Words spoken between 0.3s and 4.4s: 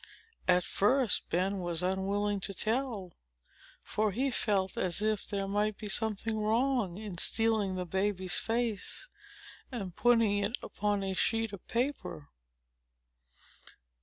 At first, Ben was unwilling to tell; for he